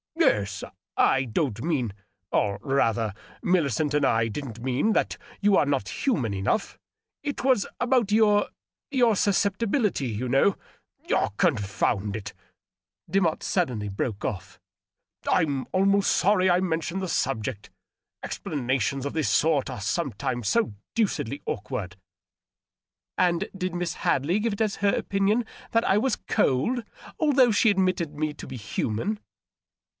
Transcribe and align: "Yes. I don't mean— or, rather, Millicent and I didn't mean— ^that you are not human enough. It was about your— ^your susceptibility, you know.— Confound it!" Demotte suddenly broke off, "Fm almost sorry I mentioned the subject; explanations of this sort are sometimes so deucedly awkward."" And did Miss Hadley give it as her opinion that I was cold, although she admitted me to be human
"Yes. 0.31 0.63
I 0.97 1.25
don't 1.25 1.61
mean— 1.61 1.93
or, 2.31 2.57
rather, 2.63 3.13
Millicent 3.43 3.93
and 3.93 4.05
I 4.05 4.27
didn't 4.29 4.59
mean— 4.61 4.93
^that 4.93 5.17
you 5.41 5.55
are 5.57 5.65
not 5.65 5.89
human 6.07 6.33
enough. 6.33 6.79
It 7.21 7.43
was 7.43 7.67
about 7.79 8.11
your— 8.11 8.47
^your 8.93 9.15
susceptibility, 9.15 10.07
you 10.07 10.27
know.— 10.27 10.57
Confound 11.37 12.15
it!" 12.15 12.33
Demotte 13.11 13.43
suddenly 13.43 13.89
broke 13.89 14.23
off, 14.25 14.59
"Fm 15.25 15.65
almost 15.71 16.11
sorry 16.11 16.49
I 16.49 16.61
mentioned 16.61 17.01
the 17.01 17.07
subject; 17.07 17.69
explanations 18.23 19.05
of 19.05 19.13
this 19.13 19.29
sort 19.29 19.69
are 19.69 19.81
sometimes 19.81 20.47
so 20.47 20.73
deucedly 20.95 21.41
awkward."" 21.45 21.95
And 23.19 23.49
did 23.55 23.75
Miss 23.75 23.95
Hadley 23.95 24.39
give 24.39 24.53
it 24.53 24.61
as 24.61 24.77
her 24.77 24.95
opinion 24.95 25.45
that 25.71 25.83
I 25.83 25.97
was 25.99 26.15
cold, 26.27 26.83
although 27.19 27.51
she 27.51 27.69
admitted 27.69 28.15
me 28.15 28.33
to 28.33 28.47
be 28.47 28.55
human 28.57 29.19